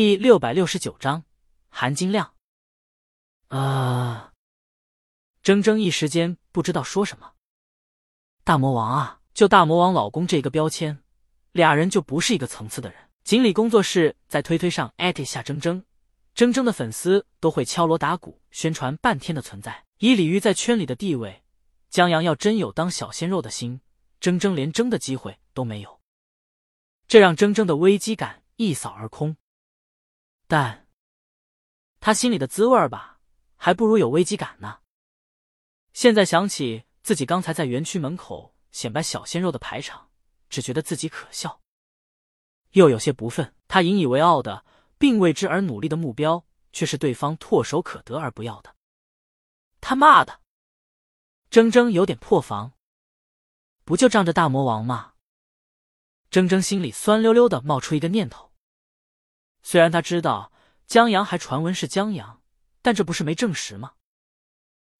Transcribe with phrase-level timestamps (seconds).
[0.00, 1.24] 第六百六十九章
[1.70, 2.32] 含金量。
[3.48, 4.32] 啊！
[5.42, 7.32] 铮铮一时间不知道说什么。
[8.44, 11.02] 大魔王啊，就大魔王老公这个标签，
[11.50, 13.10] 俩人就不是一个层次的人。
[13.24, 15.82] 锦鲤工作室在推推上艾特下铮铮，
[16.36, 19.84] 铮铮的粉丝都会敲锣打鼓宣传半天的存在。
[19.98, 21.42] 以鲤鱼在圈里的地位，
[21.90, 23.80] 江阳要真有当小鲜肉的心，
[24.20, 25.98] 铮铮连争的机会都没有。
[27.08, 29.36] 这让铮铮的危机感一扫而空。
[30.48, 30.88] 但
[32.00, 33.20] 他心里的滋味吧，
[33.56, 34.80] 还不如有危机感呢。
[35.92, 40.10] 现在想起自己刚才在园区门口显摆小鲜肉的排场，
[40.48, 41.60] 只觉得自己可笑，
[42.70, 43.54] 又有些不忿。
[43.68, 44.64] 他引以为傲的，
[44.96, 48.74] 并为之而努力的目标，却是对方唾手可得而不要的。
[49.82, 50.40] 他妈的！
[51.50, 52.72] 铮铮有点破防，
[53.84, 55.12] 不就仗着大魔王吗？
[56.30, 58.47] 铮铮心里酸溜溜的冒出一个念头，
[59.70, 60.50] 虽然他知道
[60.86, 62.40] 江阳还传闻是江阳，
[62.80, 63.92] 但这不是没证实吗？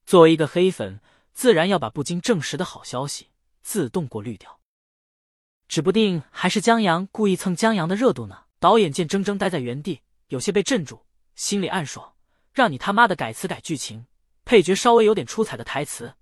[0.04, 1.00] 作为一个黑粉，
[1.32, 3.28] 自然要把不经证实的好消息
[3.62, 4.60] 自动过滤掉。
[5.68, 8.42] 指不定还是江阳故意蹭江阳的热度呢。
[8.60, 11.00] 导演见铮铮待在原地，有些被镇住，
[11.34, 12.12] 心里暗爽：
[12.52, 14.04] 让你他妈的改词改剧情，
[14.44, 16.12] 配角稍微有点出彩的台词，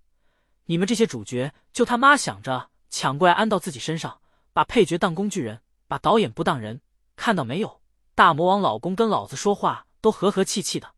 [0.67, 4.21] 你们这些主角就他妈想着抢过来安到自己身上。
[4.53, 6.81] 把配角当工具人，把导演不当人，
[7.17, 7.83] 看到没有？
[8.17, 10.95] 大魔王老公跟老子说话都和和气气的，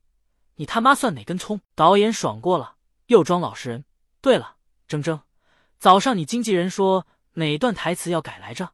[0.55, 1.61] 你他妈算哪根葱？
[1.75, 3.85] 导演爽过了，又装老实人。
[4.21, 5.23] 对了，铮铮，
[5.81, 8.73] 早上你经纪人说哪段台词要改来着？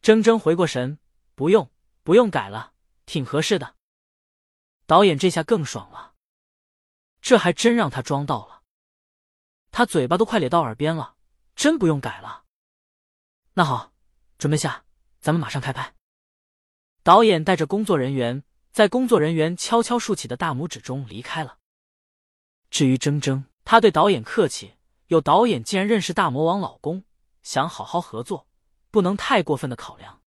[0.00, 0.98] 铮铮回过神，
[1.34, 1.70] 不用，
[2.02, 2.72] 不用改了，
[3.04, 3.74] 挺合适的。
[4.86, 6.14] 导演这下更爽了，
[7.20, 8.62] 这还真让他装到了，
[9.70, 11.16] 他嘴巴都快咧到耳边了，
[11.54, 12.44] 真不用改了。
[13.52, 13.92] 那好，
[14.38, 14.86] 准备下，
[15.20, 15.94] 咱们马上开拍。
[17.04, 21.58] 导演带着工作人员，在工作人员悄悄竖起的大拇指中离开了。
[22.70, 24.72] 至于铮铮，他对导演客气，
[25.08, 27.04] 有导演竟然认识大魔王老公，
[27.42, 28.46] 想好好合作，
[28.90, 30.22] 不能太过分的考量。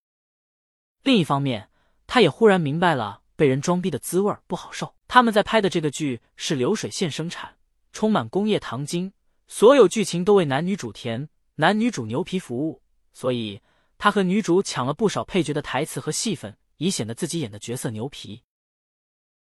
[1.02, 1.72] 另一方面，
[2.06, 4.94] 他也忽然明白了被人装逼的滋味不好受。
[5.08, 7.58] 他们在拍的这个剧是流水线生产，
[7.92, 9.14] 充满工业糖精，
[9.48, 12.84] 所有剧情都为男女主甜，男女主牛皮服务。
[13.14, 13.64] 所以，
[13.98, 18.44] 他和女主抢了不少配角的台词和戏份，以显得自己演的角色牛皮。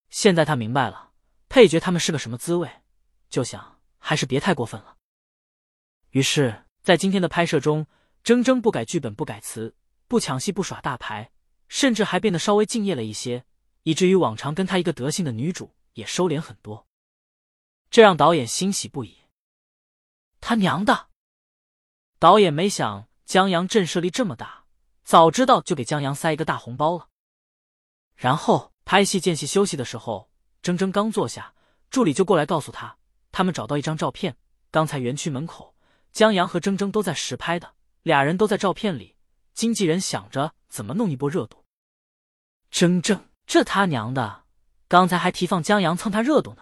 [0.09, 1.11] 现在他明白了
[1.49, 2.69] 配角他们是个什么滋味，
[3.29, 4.97] 就想还是别太过分了。
[6.11, 7.87] 于是，在今天的拍摄中，
[8.23, 9.75] 铮铮不改剧本、不改词、
[10.07, 11.31] 不抢戏、不耍大牌，
[11.67, 13.45] 甚至还变得稍微敬业了一些，
[13.83, 16.87] 以至于往常跟他一个德性的女主也收敛很多，
[17.89, 19.17] 这让导演欣喜不已。
[20.39, 21.09] 他娘的！
[22.19, 23.07] 导演没想。
[23.23, 24.65] 江阳震慑力这么大，
[25.05, 27.07] 早知道就给江阳塞一个大红包了。
[28.21, 30.29] 然后拍戏间隙休息的时候，
[30.61, 31.55] 铮铮刚坐下，
[31.89, 32.95] 助理就过来告诉他，
[33.31, 34.37] 他们找到一张照片，
[34.69, 35.75] 刚才园区门口，
[36.11, 37.73] 江阳和铮铮都在实拍的，
[38.03, 39.17] 俩人都在照片里。
[39.55, 41.65] 经纪人想着怎么弄一波热度。
[42.71, 44.43] 铮铮，这他娘的，
[44.87, 46.61] 刚才还提放江阳蹭他热度呢，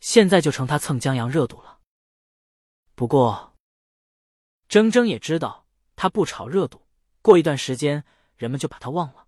[0.00, 1.78] 现在就成他蹭江阳热度了。
[2.94, 3.54] 不过。
[4.68, 5.64] 铮铮也知道，
[5.94, 6.82] 他不炒热度，
[7.22, 8.04] 过一段时间
[8.36, 9.25] 人们就把他忘了。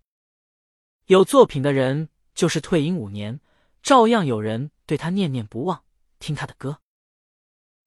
[1.09, 3.39] 有作品的人，就是退隐五年，
[3.81, 5.83] 照样有人对他念念不忘，
[6.19, 6.81] 听他的歌。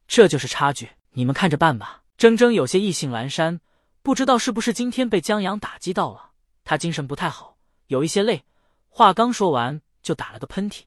[0.08, 2.02] 这就是差距，你们看着办吧。
[2.18, 3.60] 铮铮有些意兴阑珊，
[4.02, 6.32] 不知道是不是今天被江阳打击到了，
[6.64, 7.56] 他精神不太好，
[7.86, 8.44] 有一些累。
[8.88, 10.82] 话刚说完，就打了个喷嚏。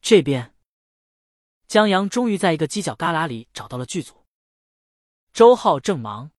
[0.00, 0.52] 这边，
[1.68, 4.26] 江阳终于在一个犄角旮旯里找到了剧组。
[5.32, 6.32] 周浩正忙。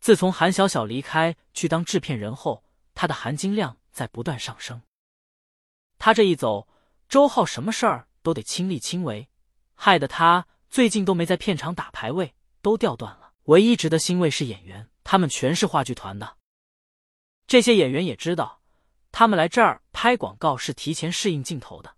[0.00, 2.64] 自从韩小小离开去当制片人后，
[2.98, 4.82] 他的含金量在不断上升。
[5.98, 6.66] 他这一走，
[7.08, 9.28] 周浩什么事儿都得亲力亲为，
[9.76, 13.34] 害得他最近都没在片场打排位，都掉段了。
[13.44, 16.38] 唯一值得欣慰是演员，他们全是话剧团的。
[17.46, 18.62] 这些演员也知道，
[19.12, 21.94] 他们来这儿拍广告是提前适应镜头的。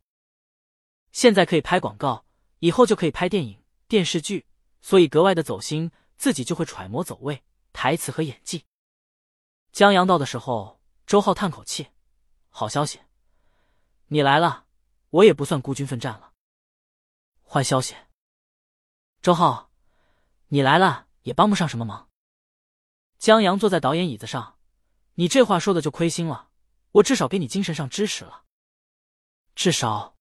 [1.13, 2.27] 现在可以拍广告，
[2.59, 3.59] 以后就可以拍电影、
[3.89, 4.45] 电视剧。
[4.83, 7.43] 所以格外的走心，自己就会揣摩走位、
[7.73, 8.67] 台词和演技。
[9.73, 10.80] 江阳到的时候，
[11.11, 11.89] 周浩叹口气
[12.51, 13.01] ：“好消息，
[14.07, 14.67] 你来了，
[15.11, 16.35] 我也不算孤军奋战了。”
[17.43, 17.97] 坏消息，
[19.21, 19.73] 周浩，
[20.51, 22.09] 你来了也帮不上什么忙。
[23.19, 24.57] 江阳坐在导演椅子上
[25.19, 26.51] ：“你这话说的就亏心了，
[26.93, 28.45] 我至少给你精神上支持了。
[29.57, 30.15] 至少，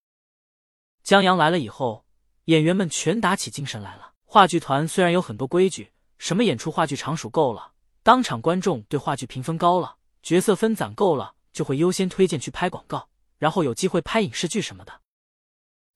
[1.03, 2.03] 江阳来了以后，
[2.45, 15.01] 演员们全打起精神来了。”话剧团虽然有很多规矩，什么演出话剧场数够了，当场观众对话剧评分高了，角色分攒够了，就会优先推荐去拍广告，然后有机会拍影视剧什么的。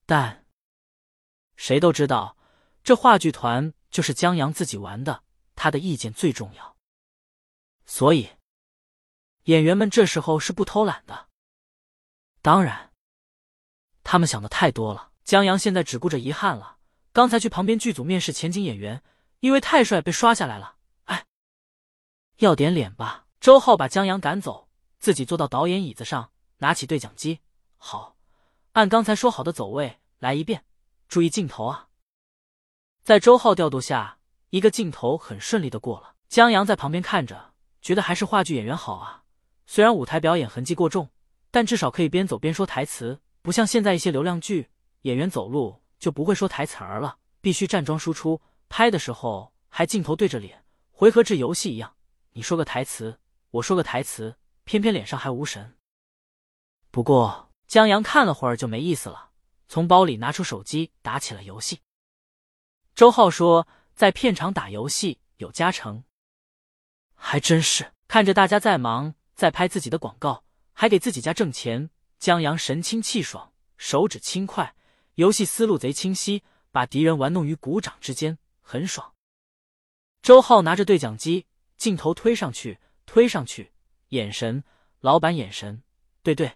[0.05, 0.45] 但
[1.55, 2.37] 谁都知道，
[2.83, 5.23] 这话剧团就是江阳自己玩的，
[5.55, 6.75] 他的意见最重要。
[7.85, 8.29] 所以，
[9.43, 11.29] 演员们这时候是不偷懒的。
[12.41, 12.91] 当然，
[14.03, 15.11] 他们想的太多了。
[15.23, 16.77] 江阳现在只顾着遗憾了。
[17.13, 19.03] 刚才去旁边剧组面试前景演员，
[19.39, 20.77] 因为太帅被刷下来了。
[21.05, 21.25] 哎，
[22.37, 23.22] 要点脸吧！
[23.43, 24.69] 周浩把江阳赶走，
[24.99, 27.41] 自己坐到导演椅子上，拿起对讲机。
[27.75, 28.15] 好，
[28.71, 30.63] 按刚才说好的走位来一遍，
[31.09, 31.89] 注意镜头啊！
[33.03, 34.17] 在周浩调度下，
[34.51, 36.15] 一个镜头很顺利的过了。
[36.29, 37.51] 江阳在旁边看着，
[37.81, 39.25] 觉得还是话剧演员好啊。
[39.67, 41.09] 虽然舞台表演痕迹过重，
[41.51, 44.69] 但至少可以边走边说台词，不像现在一些流量剧
[45.01, 45.83] 演员走路。
[45.99, 48.41] 就不会说台词儿了，必须站桩输出。
[48.69, 50.63] 拍的时候还镜头对着脸，
[50.93, 51.93] 回合制游戏一样。
[52.31, 53.19] 你说个台词，
[53.53, 55.77] 我说个台词，偏偏脸上还无神。
[56.89, 59.29] 不过江阳看了会儿就没意思了，
[59.67, 61.79] 从包里拿出手机打起了游戏。
[62.95, 66.03] 周浩说，在片场打游戏有加成，
[67.13, 67.93] 还真是。
[68.07, 74.75] 看着大家在忙，在拍自己的广告，还给自己家挣钱，江阳神清气爽，手指轻快。
[75.15, 79.13] 游戏思路贼清晰，把敌人玩弄于股掌之间，很爽。
[80.23, 81.45] 周浩拿着对讲机，
[81.77, 83.71] 镜头推上去，推上去，
[84.09, 84.63] 眼神，
[84.99, 85.83] 老板眼神，
[86.21, 86.53] 对对。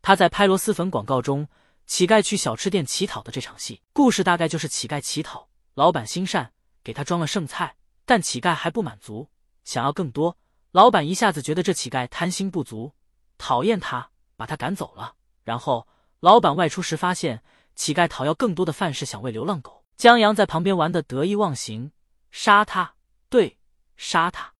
[0.00, 1.48] 他在拍螺蛳粉广告中，
[1.86, 6.52] 乞丐去小吃店乞讨的这场戏，故事大概就是乞丐乞讨，老板心善，
[6.82, 9.30] 给他装了剩菜，但乞丐还不满足，
[9.64, 10.36] 想要更多。
[10.72, 12.94] 老板一下子觉得这乞丐贪心不足，
[13.38, 15.14] 讨厌他，把他赶走了，
[15.44, 15.86] 然后。
[16.22, 17.42] 老板外出时发现
[17.74, 19.84] 乞丐讨要更多的饭食，想喂流浪狗。
[19.96, 21.90] 江阳在旁边玩的得意忘形，
[22.30, 22.94] 杀他！
[23.28, 23.58] 对，
[23.96, 24.54] 杀他！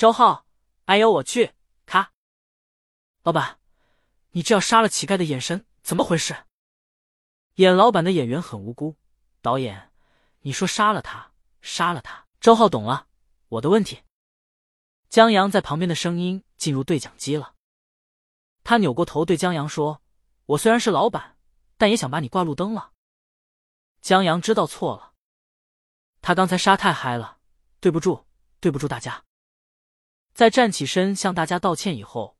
[0.00, 0.46] 周浩，
[0.86, 1.52] 哎呦我去！
[1.84, 2.12] 咔！
[3.22, 3.58] 老板，
[4.30, 6.46] 你这要杀了乞丐的眼神怎么回事？
[7.56, 8.96] 演老板的演员很无辜。
[9.42, 9.92] 导演，
[10.40, 12.26] 你说杀了他，杀了他。
[12.40, 13.08] 周浩懂了，
[13.48, 14.02] 我的问题。
[15.10, 17.54] 江阳在旁边的声音进入对讲机了，
[18.64, 20.00] 他扭过头对江阳说。
[20.46, 21.36] 我虽然是老板，
[21.76, 22.92] 但也想把你挂路灯了。
[24.00, 25.12] 江阳知道错了，
[26.22, 27.36] 他刚才杀太嗨了，
[27.80, 28.24] 对不住，
[28.60, 29.26] 对不住大家。
[30.40, 32.34] 在站起身向大家道歉以后，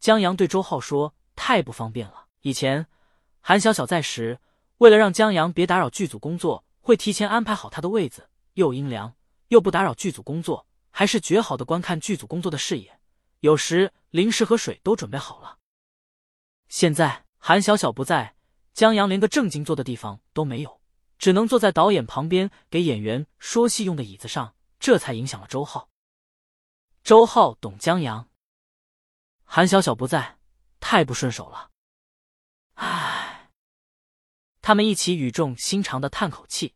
[0.00, 2.26] 江阳对周浩说：“太不方便了。
[2.40, 2.88] 以前
[3.40, 4.40] 韩小小在时，
[4.78, 9.14] 为了让江阳别打扰剧组工作，会提前安排好他的位子，又阴凉
[9.50, 12.98] 又不打扰剧组工作，还是绝好的观看剧组工作的视野。
[13.38, 15.58] 有时零食和水都准备好了。
[16.68, 18.34] 现在。”韩小小不在，
[18.72, 20.80] 江阳连个正经坐的地方都没有，
[21.20, 25.88] 只能坐在导演旁边给演员说戏用的椅子上，这才影响了周浩。
[27.04, 28.30] 周浩董江阳，
[29.44, 30.38] 韩小小不在，
[30.80, 31.70] 太不顺手了。
[32.76, 33.50] 唉，
[34.62, 36.73] 他们一起语重心长的叹口气。